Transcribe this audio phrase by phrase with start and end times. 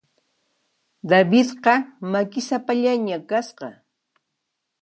[1.09, 1.73] Davidqa
[2.11, 3.67] makisapallaña kasqa.